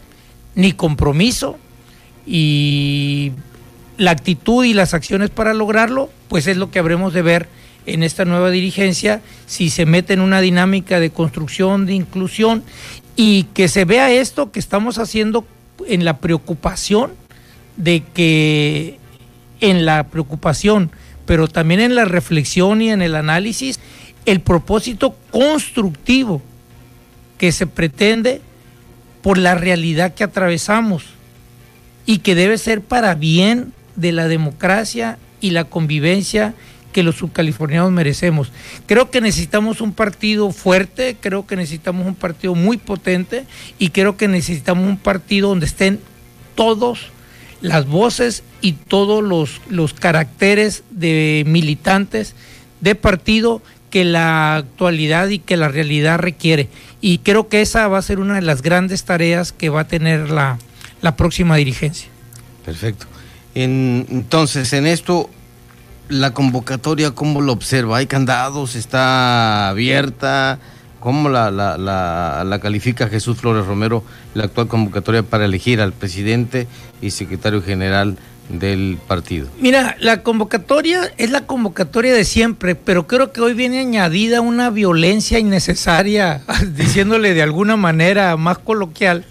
ni 0.53 0.71
compromiso 0.71 1.57
y 2.27 3.31
la 3.97 4.11
actitud 4.11 4.63
y 4.63 4.75
las 4.75 4.93
acciones 4.93 5.31
para 5.31 5.55
lograrlo, 5.55 6.11
pues 6.27 6.45
es 6.45 6.57
lo 6.57 6.69
que 6.69 6.77
habremos 6.77 7.15
de 7.15 7.23
ver 7.23 7.49
en 7.87 8.03
esta 8.03 8.23
nueva 8.23 8.51
dirigencia, 8.51 9.21
si 9.47 9.71
se 9.71 9.87
mete 9.87 10.13
en 10.13 10.21
una 10.21 10.41
dinámica 10.41 10.99
de 10.99 11.09
construcción, 11.09 11.87
de 11.87 11.93
inclusión, 11.93 12.63
y 13.15 13.45
que 13.55 13.67
se 13.67 13.83
vea 13.83 14.11
esto 14.11 14.51
que 14.51 14.59
estamos 14.59 14.99
haciendo 14.99 15.43
en 15.87 16.05
la 16.05 16.19
preocupación 16.19 17.13
de 17.77 18.03
que 18.13 18.99
en 19.61 19.85
la 19.85 20.07
preocupación, 20.07 20.91
pero 21.25 21.47
también 21.47 21.79
en 21.79 21.95
la 21.95 22.05
reflexión 22.05 22.81
y 22.81 22.91
en 22.91 23.01
el 23.01 23.15
análisis, 23.15 23.79
el 24.25 24.41
propósito 24.41 25.15
constructivo 25.31 26.41
que 27.37 27.51
se 27.51 27.67
pretende 27.67 28.41
por 29.21 29.37
la 29.37 29.55
realidad 29.55 30.13
que 30.13 30.23
atravesamos 30.23 31.05
y 32.05 32.19
que 32.19 32.35
debe 32.35 32.57
ser 32.57 32.81
para 32.81 33.15
bien 33.15 33.73
de 33.95 34.11
la 34.11 34.27
democracia 34.27 35.17
y 35.41 35.51
la 35.51 35.65
convivencia 35.65 36.53
que 36.93 37.03
los 37.03 37.15
subcalifornianos 37.15 37.91
merecemos. 37.91 38.51
Creo 38.85 39.11
que 39.11 39.21
necesitamos 39.21 39.81
un 39.81 39.93
partido 39.93 40.51
fuerte, 40.51 41.17
creo 41.19 41.45
que 41.45 41.55
necesitamos 41.55 42.07
un 42.07 42.15
partido 42.15 42.55
muy 42.55 42.77
potente 42.77 43.45
y 43.77 43.89
creo 43.89 44.17
que 44.17 44.27
necesitamos 44.27 44.87
un 44.87 44.97
partido 44.97 45.49
donde 45.49 45.67
estén 45.67 45.99
todos 46.55 47.11
las 47.61 47.87
voces 47.87 48.43
y 48.61 48.73
todos 48.73 49.23
los, 49.23 49.61
los 49.69 49.93
caracteres 49.93 50.83
de 50.91 51.43
militantes 51.47 52.35
de 52.81 52.95
partido 52.95 53.61
que 53.89 54.03
la 54.03 54.57
actualidad 54.57 55.29
y 55.29 55.39
que 55.39 55.57
la 55.57 55.69
realidad 55.69 56.19
requiere. 56.19 56.69
Y 57.01 57.19
creo 57.19 57.47
que 57.47 57.61
esa 57.61 57.87
va 57.87 57.97
a 57.97 58.01
ser 58.01 58.19
una 58.19 58.35
de 58.35 58.41
las 58.41 58.61
grandes 58.61 59.03
tareas 59.05 59.51
que 59.51 59.69
va 59.69 59.81
a 59.81 59.87
tener 59.87 60.29
la, 60.29 60.59
la 61.01 61.15
próxima 61.15 61.55
dirigencia. 61.55 62.09
Perfecto. 62.65 63.05
entonces, 63.55 64.73
en 64.73 64.85
esto 64.85 65.29
la 66.09 66.33
convocatoria, 66.33 67.11
¿cómo 67.11 67.41
lo 67.41 67.53
observa? 67.53 67.97
¿Hay 67.97 68.07
candados? 68.07 68.75
¿Está 68.75 69.69
abierta? 69.69 70.59
¿Cómo 70.99 71.29
la, 71.29 71.51
la, 71.51 72.59
califica 72.61 73.07
Jesús 73.07 73.37
Flores 73.37 73.65
Romero 73.65 74.03
la 74.33 74.45
actual 74.45 74.67
convocatoria 74.67 75.23
para 75.23 75.45
elegir 75.45 75.79
al 75.79 75.93
presidente 75.93 76.67
y 77.01 77.11
secretario 77.11 77.61
general 77.61 78.17
del 78.49 78.97
partido? 79.07 79.47
Mira, 79.59 79.95
la 79.99 80.23
convocatoria 80.23 81.13
es 81.17 81.29
la 81.31 81.45
convocatoria 81.45 82.13
de 82.13 82.25
siempre, 82.25 82.75
pero 82.75 83.05
creo 83.05 83.31
que 83.31 83.41
hoy 83.41 83.53
viene 83.53 83.79
añadida 83.79 84.41
una 84.41 84.69
violencia 84.69 85.37
innecesaria, 85.37 86.41
diciéndole 86.75 87.33
de 87.33 87.43
alguna 87.43 87.77
manera 87.77 88.35
más 88.37 88.57
coloquial, 88.57 89.25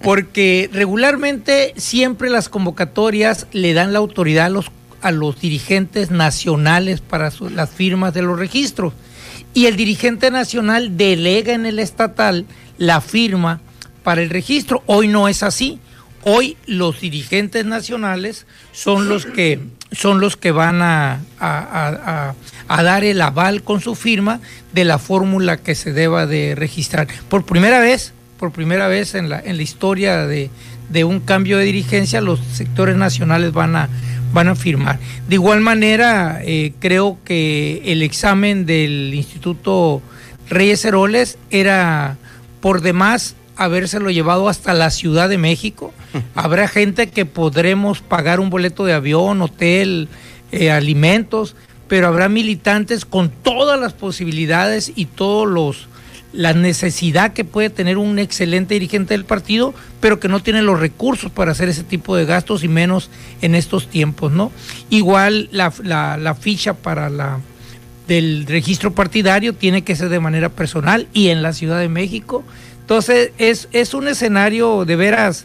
porque 0.00 0.70
regularmente 0.72 1.74
siempre 1.76 2.30
las 2.30 2.48
convocatorias 2.48 3.46
le 3.52 3.74
dan 3.74 3.92
la 3.92 3.98
autoridad 3.98 4.46
a 4.46 4.50
los 4.50 4.70
a 5.02 5.10
los 5.10 5.40
dirigentes 5.40 6.10
nacionales 6.10 7.00
para 7.00 7.30
las 7.50 7.70
firmas 7.70 8.14
de 8.14 8.22
los 8.22 8.38
registros. 8.38 8.94
Y 9.54 9.66
el 9.66 9.76
dirigente 9.76 10.30
nacional 10.30 10.96
delega 10.96 11.52
en 11.52 11.66
el 11.66 11.78
estatal 11.78 12.46
la 12.78 13.00
firma 13.00 13.60
para 14.02 14.22
el 14.22 14.30
registro. 14.30 14.82
Hoy 14.86 15.08
no 15.08 15.28
es 15.28 15.42
así. 15.42 15.78
Hoy 16.24 16.56
los 16.66 17.00
dirigentes 17.00 17.64
nacionales 17.64 18.46
son 18.72 19.08
los 19.08 19.26
que 19.26 19.60
son 19.90 20.20
los 20.20 20.38
que 20.38 20.52
van 20.52 20.80
a, 20.80 21.20
a, 21.38 22.34
dar 22.82 23.04
el 23.04 23.20
aval 23.20 23.62
con 23.62 23.82
su 23.82 23.94
firma 23.94 24.40
de 24.72 24.86
la 24.86 24.98
fórmula 24.98 25.58
que 25.58 25.74
se 25.74 25.92
deba 25.92 26.26
de 26.26 26.54
registrar. 26.54 27.08
Por 27.28 27.44
primera 27.44 27.78
vez, 27.78 28.14
por 28.38 28.52
primera 28.52 28.88
vez 28.88 29.14
en 29.14 29.28
la, 29.28 29.38
en 29.38 29.58
la 29.58 29.62
historia 29.62 30.26
de, 30.26 30.48
de 30.88 31.04
un 31.04 31.20
cambio 31.20 31.58
de 31.58 31.64
dirigencia, 31.64 32.22
los 32.22 32.40
sectores 32.40 32.96
nacionales 32.96 33.52
van 33.52 33.76
a, 33.76 33.90
van 34.32 34.48
a 34.48 34.54
firmar. 34.54 34.98
De 35.28 35.34
igual 35.34 35.60
manera, 35.60 36.40
eh, 36.42 36.72
creo 36.78 37.18
que 37.24 37.82
el 37.86 38.02
examen 38.02 38.66
del 38.66 39.12
Instituto 39.14 40.02
Reyes 40.48 40.84
Heroles 40.84 41.38
era 41.50 42.16
por 42.60 42.80
demás 42.80 43.36
habérselo 43.56 44.10
llevado 44.10 44.48
hasta 44.48 44.72
la 44.72 44.90
Ciudad 44.90 45.28
de 45.28 45.38
México. 45.38 45.92
Habrá 46.34 46.68
gente 46.68 47.08
que 47.08 47.26
podremos 47.26 48.00
pagar 48.00 48.40
un 48.40 48.50
boleto 48.50 48.84
de 48.84 48.92
avión, 48.92 49.42
hotel, 49.42 50.08
eh, 50.50 50.70
alimentos, 50.70 51.56
pero 51.88 52.08
habrá 52.08 52.28
militantes 52.28 53.04
con 53.04 53.30
todas 53.30 53.78
las 53.78 53.92
posibilidades 53.92 54.92
y 54.94 55.06
todos 55.06 55.48
los 55.48 55.88
la 56.32 56.54
necesidad 56.54 57.34
que 57.34 57.44
puede 57.44 57.68
tener 57.70 57.98
un 57.98 58.18
excelente 58.18 58.74
dirigente 58.74 59.12
del 59.12 59.26
partido, 59.26 59.74
pero 60.02 60.18
que 60.18 60.26
no 60.26 60.42
tiene 60.42 60.62
los 60.62 60.80
recursos 60.80 61.30
para 61.30 61.52
hacer 61.52 61.68
ese 61.68 61.84
tipo 61.84 62.16
de 62.16 62.24
gastos 62.24 62.64
y 62.64 62.68
menos 62.68 63.08
en 63.40 63.54
estos 63.54 63.86
tiempos, 63.86 64.32
¿no? 64.32 64.50
Igual 64.90 65.48
la, 65.52 65.72
la, 65.84 66.34
ficha 66.34 66.74
para 66.74 67.08
la 67.08 67.38
del 68.08 68.44
registro 68.46 68.92
partidario 68.92 69.54
tiene 69.54 69.82
que 69.82 69.94
ser 69.94 70.08
de 70.08 70.18
manera 70.18 70.48
personal 70.48 71.06
y 71.12 71.28
en 71.28 71.40
la 71.40 71.52
Ciudad 71.52 71.78
de 71.78 71.88
México. 71.88 72.42
Entonces 72.80 73.30
es, 73.38 73.68
es 73.70 73.94
un 73.94 74.08
escenario 74.08 74.84
de 74.84 74.96
veras 74.96 75.44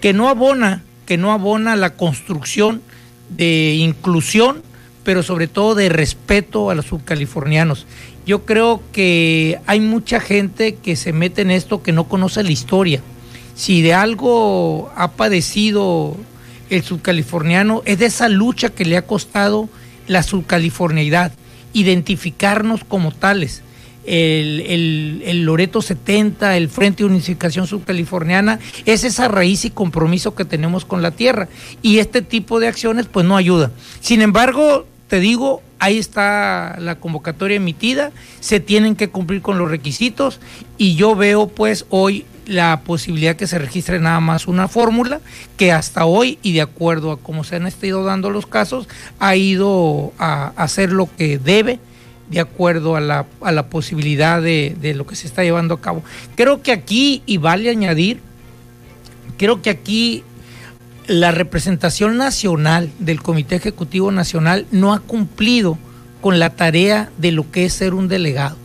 que 0.00 0.14
no 0.14 0.30
abona, 0.30 0.82
que 1.04 1.18
no 1.18 1.30
abona 1.30 1.76
la 1.76 1.90
construcción 1.90 2.80
de 3.28 3.74
inclusión, 3.74 4.62
pero 5.04 5.22
sobre 5.22 5.48
todo 5.48 5.74
de 5.74 5.90
respeto 5.90 6.70
a 6.70 6.74
los 6.74 6.86
subcalifornianos. 6.86 7.84
Yo 8.24 8.46
creo 8.46 8.80
que 8.90 9.58
hay 9.66 9.80
mucha 9.80 10.18
gente 10.18 10.76
que 10.76 10.96
se 10.96 11.12
mete 11.12 11.42
en 11.42 11.50
esto 11.50 11.82
que 11.82 11.92
no 11.92 12.08
conoce 12.08 12.42
la 12.42 12.52
historia. 12.52 13.02
Si 13.58 13.82
de 13.82 13.92
algo 13.92 14.88
ha 14.94 15.10
padecido 15.10 16.16
el 16.70 16.84
subcaliforniano, 16.84 17.82
es 17.86 17.98
de 17.98 18.06
esa 18.06 18.28
lucha 18.28 18.68
que 18.68 18.84
le 18.84 18.96
ha 18.96 19.02
costado 19.02 19.68
la 20.06 20.22
subcaliforniidad, 20.22 21.32
identificarnos 21.72 22.84
como 22.84 23.10
tales. 23.10 23.62
El, 24.06 25.20
el, 25.24 25.42
Loreto 25.42 25.82
70, 25.82 26.56
el 26.56 26.68
Frente 26.68 27.02
de 27.02 27.10
Unificación 27.10 27.66
Subcaliforniana, 27.66 28.60
es 28.86 29.02
esa 29.02 29.26
raíz 29.26 29.64
y 29.64 29.70
compromiso 29.70 30.36
que 30.36 30.44
tenemos 30.44 30.84
con 30.84 31.02
la 31.02 31.10
tierra. 31.10 31.48
Y 31.82 31.98
este 31.98 32.22
tipo 32.22 32.60
de 32.60 32.68
acciones 32.68 33.06
pues 33.06 33.26
no 33.26 33.36
ayuda. 33.36 33.72
Sin 34.00 34.22
embargo, 34.22 34.86
te 35.08 35.18
digo, 35.18 35.62
ahí 35.80 35.98
está 35.98 36.76
la 36.78 37.00
convocatoria 37.00 37.56
emitida, 37.56 38.12
se 38.38 38.60
tienen 38.60 38.94
que 38.94 39.08
cumplir 39.08 39.42
con 39.42 39.58
los 39.58 39.68
requisitos 39.68 40.38
y 40.78 40.94
yo 40.94 41.16
veo 41.16 41.48
pues 41.48 41.86
hoy 41.90 42.24
la 42.48 42.80
posibilidad 42.80 43.36
que 43.36 43.46
se 43.46 43.58
registre 43.58 44.00
nada 44.00 44.20
más 44.20 44.48
una 44.48 44.68
fórmula 44.68 45.20
que 45.56 45.70
hasta 45.70 46.06
hoy 46.06 46.38
y 46.42 46.54
de 46.54 46.62
acuerdo 46.62 47.12
a 47.12 47.18
cómo 47.18 47.44
se 47.44 47.56
han 47.56 47.66
estado 47.66 48.04
dando 48.04 48.30
los 48.30 48.46
casos 48.46 48.88
ha 49.20 49.36
ido 49.36 50.12
a 50.18 50.52
hacer 50.56 50.90
lo 50.90 51.08
que 51.16 51.38
debe 51.38 51.78
de 52.30 52.40
acuerdo 52.40 52.96
a 52.96 53.00
la, 53.00 53.26
a 53.42 53.52
la 53.52 53.68
posibilidad 53.68 54.40
de, 54.40 54.74
de 54.80 54.94
lo 54.94 55.06
que 55.06 55.16
se 55.16 55.26
está 55.26 55.44
llevando 55.44 55.74
a 55.74 55.80
cabo. 55.80 56.02
Creo 56.36 56.62
que 56.62 56.72
aquí, 56.72 57.22
y 57.26 57.36
vale 57.36 57.70
añadir, 57.70 58.20
creo 59.36 59.62
que 59.62 59.70
aquí 59.70 60.24
la 61.06 61.30
representación 61.30 62.16
nacional 62.16 62.90
del 62.98 63.22
Comité 63.22 63.56
Ejecutivo 63.56 64.10
Nacional 64.10 64.66
no 64.70 64.92
ha 64.92 65.00
cumplido 65.00 65.78
con 66.20 66.38
la 66.38 66.50
tarea 66.50 67.10
de 67.18 67.32
lo 67.32 67.50
que 67.50 67.64
es 67.64 67.72
ser 67.72 67.94
un 67.94 68.08
delegado. 68.08 68.56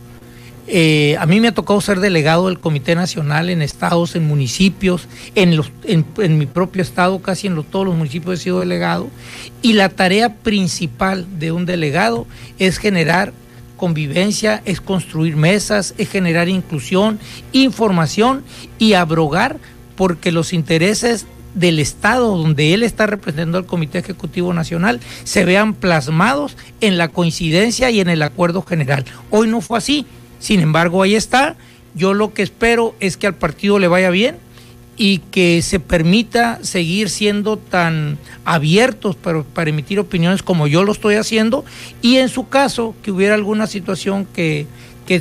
Eh, 0.66 1.16
a 1.18 1.26
mí 1.26 1.40
me 1.40 1.48
ha 1.48 1.54
tocado 1.54 1.80
ser 1.80 2.00
delegado 2.00 2.48
del 2.48 2.58
Comité 2.58 2.94
Nacional 2.94 3.50
en 3.50 3.60
estados, 3.60 4.16
en 4.16 4.26
municipios, 4.26 5.08
en, 5.34 5.56
los, 5.56 5.70
en, 5.84 6.38
mi 6.38 6.46
propio 6.46 6.82
estado, 6.82 7.20
casi 7.20 7.46
en 7.46 7.62
todos 7.64 7.86
los 7.86 7.94
municipios 7.94 8.40
he 8.40 8.42
sido 8.44 8.60
delegado. 8.60 9.08
Y 9.62 9.74
la 9.74 9.90
tarea 9.90 10.36
principal 10.36 11.26
de 11.38 11.52
un 11.52 11.66
delegado 11.66 12.26
es 12.58 12.78
generar 12.78 13.32
convivencia, 13.76 14.62
es 14.64 14.80
construir 14.80 15.36
mesas, 15.36 15.94
es 15.98 16.08
generar 16.08 16.48
inclusión, 16.48 17.18
información 17.52 18.42
y 18.78 18.94
abrogar 18.94 19.58
porque 19.96 20.32
los 20.32 20.52
intereses 20.52 21.26
del 21.54 21.78
Estado 21.78 22.36
donde 22.36 22.74
él 22.74 22.82
está 22.82 23.06
representando 23.06 23.58
al 23.58 23.66
Comité 23.66 23.98
Ejecutivo 23.98 24.52
Nacional 24.52 25.00
se 25.22 25.44
vean 25.44 25.74
plasmados 25.74 26.56
en 26.80 26.98
la 26.98 27.08
coincidencia 27.08 27.90
y 27.90 28.00
en 28.00 28.08
el 28.08 28.22
acuerdo 28.22 28.62
general. 28.62 29.04
Hoy 29.30 29.48
no 29.48 29.60
fue 29.60 29.78
así, 29.78 30.06
sin 30.44 30.60
embargo 30.60 31.02
ahí 31.02 31.14
está. 31.14 31.56
Yo 31.94 32.12
lo 32.12 32.34
que 32.34 32.42
espero 32.42 32.94
es 33.00 33.16
que 33.16 33.26
al 33.26 33.34
partido 33.34 33.78
le 33.78 33.88
vaya 33.88 34.10
bien 34.10 34.36
y 34.98 35.18
que 35.18 35.62
se 35.62 35.80
permita 35.80 36.58
seguir 36.62 37.08
siendo 37.08 37.56
tan 37.56 38.18
abiertos 38.44 39.16
para, 39.16 39.42
para 39.42 39.70
emitir 39.70 39.98
opiniones 39.98 40.42
como 40.42 40.66
yo 40.66 40.84
lo 40.84 40.92
estoy 40.92 41.14
haciendo 41.14 41.64
y 42.02 42.16
en 42.16 42.28
su 42.28 42.46
caso 42.50 42.94
que 43.02 43.10
hubiera 43.10 43.34
alguna 43.34 43.66
situación 43.66 44.26
que, 44.34 44.66
que, 45.06 45.20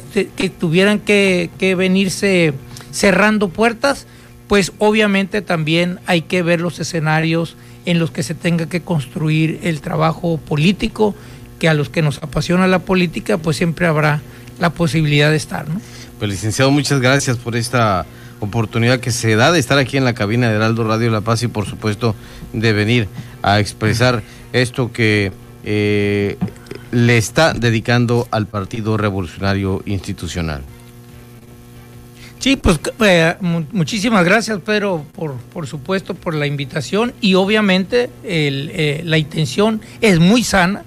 tuvieran 0.49 0.99
que, 0.99 1.49
que 1.57 1.73
venirse 1.75 2.53
cerrando 2.91 3.47
puertas, 3.47 4.07
pues 4.49 4.73
obviamente 4.77 5.41
también 5.41 5.99
hay 6.05 6.23
que 6.23 6.43
ver 6.43 6.59
los 6.59 6.81
escenarios 6.81 7.55
en 7.85 7.97
los 7.97 8.11
que 8.11 8.23
se 8.23 8.35
tenga 8.35 8.67
que 8.67 8.81
construir 8.81 9.61
el 9.63 9.79
trabajo 9.79 10.37
político, 10.37 11.15
que 11.59 11.69
a 11.69 11.73
los 11.73 11.87
que 11.87 12.01
nos 12.01 12.21
apasiona 12.21 12.67
la 12.67 12.79
política, 12.79 13.37
pues 13.37 13.55
siempre 13.55 13.87
habrá 13.87 14.21
la 14.59 14.71
posibilidad 14.71 15.29
de 15.29 15.37
estar. 15.37 15.67
¿no? 15.67 15.79
Pues 16.19 16.31
licenciado, 16.31 16.71
muchas 16.71 16.99
gracias 17.01 17.37
por 17.37 17.55
esta 17.55 18.05
oportunidad 18.39 18.99
que 18.99 19.11
se 19.11 19.35
da 19.35 19.51
de 19.51 19.59
estar 19.59 19.77
aquí 19.77 19.97
en 19.97 20.05
la 20.05 20.13
cabina 20.13 20.49
de 20.49 20.55
Heraldo 20.55 20.83
Radio 20.83 21.09
La 21.09 21.21
Paz 21.21 21.43
y 21.43 21.47
por 21.47 21.65
supuesto 21.65 22.15
de 22.51 22.73
venir 22.73 23.07
a 23.41 23.59
expresar 23.59 24.21
esto 24.51 24.91
que 24.91 25.31
eh, 25.63 26.37
le 26.91 27.17
está 27.17 27.53
dedicando 27.53 28.27
al 28.31 28.47
Partido 28.47 28.97
Revolucionario 28.97 29.81
Institucional. 29.85 30.61
Sí, 32.43 32.57
pues 32.57 32.77
eh, 32.99 33.35
muchísimas 33.39 34.25
gracias, 34.25 34.59
Pedro, 34.59 35.05
por, 35.15 35.35
por 35.53 35.65
supuesto, 35.65 36.13
por 36.13 36.35
la 36.35 36.45
invitación 36.45 37.13
y 37.21 37.35
obviamente 37.35 38.09
el, 38.23 38.69
eh, 38.73 39.01
la 39.05 39.17
intención 39.17 39.79
es 40.01 40.19
muy 40.19 40.43
sana. 40.43 40.83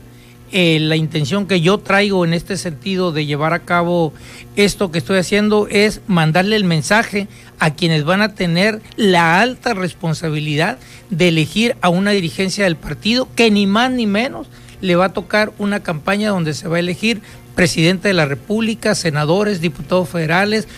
Eh, 0.53 0.79
la 0.81 0.95
intención 0.95 1.47
que 1.47 1.61
yo 1.61 1.79
traigo 1.79 2.25
en 2.25 2.33
este 2.33 2.57
sentido 2.57 3.11
de 3.11 3.27
llevar 3.27 3.53
a 3.53 3.65
cabo 3.65 4.13
esto 4.55 4.93
que 4.93 4.99
estoy 4.99 5.19
haciendo 5.19 5.67
es 5.69 6.01
mandarle 6.07 6.55
el 6.55 6.63
mensaje 6.63 7.27
a 7.59 7.75
quienes 7.75 8.05
van 8.05 8.23
a 8.23 8.35
tener 8.35 8.81
la 8.97 9.41
alta 9.41 9.75
responsabilidad 9.75 10.79
de 11.11 11.29
elegir 11.29 11.77
a 11.81 11.89
una 11.89 12.13
dirigencia 12.13 12.65
del 12.65 12.77
partido 12.77 13.29
que 13.35 13.51
ni 13.51 13.67
más 13.67 13.91
ni 13.91 14.07
menos 14.07 14.47
le 14.81 14.95
va 14.95 15.07
a 15.07 15.13
tocar 15.13 15.53
una 15.59 15.81
campaña 15.81 16.31
donde 16.31 16.55
se 16.55 16.69
va 16.69 16.77
a 16.77 16.81
elegir 16.81 17.23
presidente 17.57 18.09
de 18.09 18.15
la 18.15 18.27
República, 18.27 18.95
senadores, 18.95 19.61
diputados 19.61 20.09
federales, 20.09 20.69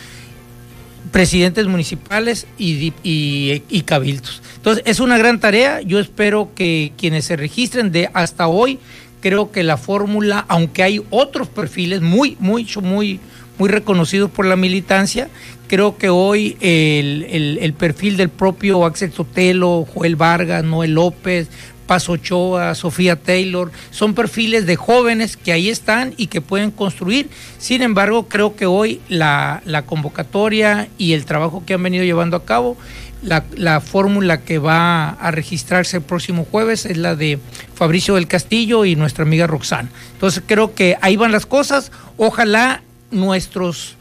presidentes 1.11 1.67
municipales 1.67 2.47
y, 2.57 2.93
y, 3.03 3.63
y, 3.69 3.83
cabildos. 3.83 4.43
Entonces, 4.57 4.85
es 4.87 5.01
una 5.01 5.19
gran 5.19 5.41
tarea. 5.41 5.81
Yo 5.81 5.99
espero 5.99 6.51
que 6.55 6.93
quienes 6.97 7.25
se 7.25 7.37
registren 7.37 7.91
de 7.93 8.11
hasta 8.15 8.47
hoy, 8.47 8.79
creo 9.21 9.51
que 9.51 9.63
la 9.63 9.77
fórmula, 9.77 10.45
aunque 10.49 10.83
hay 10.83 11.03
otros 11.11 11.49
perfiles 11.49 12.01
muy, 12.01 12.37
muy, 12.41 12.67
muy, 12.83 13.21
muy 13.59 13.69
reconocidos 13.69 14.31
por 14.31 14.47
la 14.47 14.57
militancia, 14.57 15.29
creo 15.67 15.97
que 15.97 16.09
hoy 16.09 16.57
el, 16.61 17.27
el, 17.29 17.59
el 17.61 17.73
perfil 17.73 18.17
del 18.17 18.29
propio 18.29 18.85
Axel 18.85 19.13
Sotelo, 19.13 19.87
Joel 19.93 20.17
Vargas, 20.17 20.65
Noel 20.65 20.95
López, 20.95 21.49
Paz 21.89 22.09
Ochoa, 22.11 22.75
Sofía 22.75 23.17
Taylor, 23.17 23.73
son 23.91 24.15
perfiles 24.15 24.67
de 24.67 24.77
jóvenes 24.77 25.39
que 25.39 25.53
ahí 25.53 25.71
están 25.71 26.13
y 26.19 26.27
que 26.27 26.43
pueden 26.43 26.71
construir. 26.71 27.31
Sin 27.57 27.83
embargo, 27.83 28.29
creo 28.29 28.55
que 28.55 28.67
hoy 28.67 29.01
la, 29.09 29.63
la 29.65 29.87
convocatoria 29.87 30.89
y 30.99 31.15
el 31.15 31.25
trabajo 31.25 31.65
que 31.65 31.75
han 31.75 31.83
venido 31.83 32.05
llevando 32.05 32.37
a 32.37 32.45
cabo, 32.45 32.77
la, 33.23 33.45
la 33.57 33.81
fórmula 33.81 34.43
que 34.43 34.59
va 34.59 35.11
a 35.11 35.31
registrarse 35.31 35.99
el 35.99 36.03
próximo 36.03 36.47
jueves 36.51 36.87
es 36.87 36.97
la 36.97 37.17
de 37.17 37.39
Fabricio 37.75 38.15
del 38.15 38.27
Castillo 38.27 38.85
y 38.85 38.97
nuestra 38.97 39.25
amiga 39.25 39.47
Roxana. 39.47 39.89
Entonces 40.13 40.43
creo 40.47 40.75
que 40.75 40.97
ahí 41.01 41.17
van 41.17 41.33
las 41.33 41.47
cosas. 41.47 41.91
Ojalá 42.17 42.83
nuestros 43.11 43.97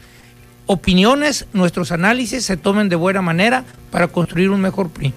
opiniones, 0.66 1.46
nuestros 1.52 1.92
análisis 1.92 2.44
se 2.44 2.56
tomen 2.56 2.88
de 2.88 2.96
buena 2.96 3.22
manera 3.22 3.64
para 3.90 4.08
construir 4.08 4.50
un 4.50 4.60
mejor 4.60 4.90
PRI. 4.90 5.12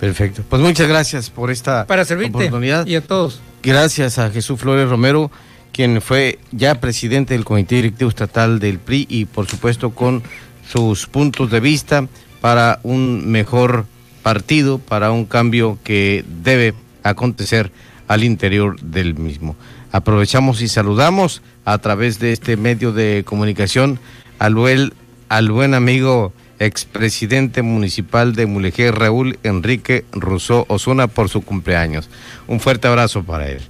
Perfecto. 0.00 0.42
Pues 0.48 0.62
muchas 0.62 0.88
gracias 0.88 1.28
por 1.28 1.50
esta 1.50 1.86
Para 1.86 2.04
servirte 2.04 2.36
oportunidad. 2.36 2.86
y 2.86 2.96
a 2.96 3.02
todos. 3.02 3.40
Gracias 3.62 4.18
a 4.18 4.30
Jesús 4.30 4.58
Flores 4.58 4.88
Romero, 4.88 5.30
quien 5.72 6.00
fue 6.00 6.38
ya 6.50 6.80
presidente 6.80 7.34
del 7.34 7.44
Comité 7.44 7.76
Directivo 7.76 8.08
Estatal 8.08 8.58
del 8.58 8.78
PRI 8.78 9.06
y 9.10 9.26
por 9.26 9.46
supuesto 9.46 9.90
con 9.90 10.22
sus 10.66 11.06
puntos 11.06 11.50
de 11.50 11.60
vista 11.60 12.08
para 12.40 12.80
un 12.82 13.30
mejor 13.30 13.86
partido, 14.22 14.78
para 14.78 15.12
un 15.12 15.24
cambio 15.24 15.78
que 15.84 16.24
debe 16.42 16.74
acontecer 17.02 17.70
al 18.08 18.24
interior 18.24 18.80
del 18.80 19.14
mismo. 19.14 19.56
Aprovechamos 19.92 20.62
y 20.62 20.68
saludamos 20.68 21.42
a 21.64 21.78
través 21.78 22.18
de 22.18 22.32
este 22.32 22.56
medio 22.56 22.92
de 22.92 23.22
comunicación 23.24 23.98
al 24.38 24.54
buen, 24.54 25.74
amigo 25.74 26.32
expresidente 26.58 27.62
municipal 27.62 28.34
de 28.34 28.46
Mulegé, 28.46 28.92
Raúl 28.92 29.38
Enrique 29.42 30.04
Rousseau 30.12 30.64
Osuna, 30.68 31.06
por 31.06 31.28
su 31.28 31.42
cumpleaños. 31.42 32.10
Un 32.46 32.60
fuerte 32.60 32.88
abrazo 32.88 33.22
para 33.22 33.48
él. 33.48 33.60